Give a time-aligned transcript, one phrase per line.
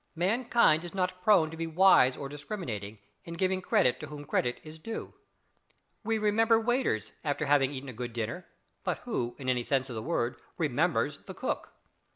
[0.15, 4.59] Mankind is not prone to be wise or discriminating, in giving credit to whom credit
[4.63, 5.13] is due.
[6.03, 8.47] We "remember" waiters after having eaten a good dinner,
[8.83, 11.73] but who, in any sense of the word, "remembers" the cook?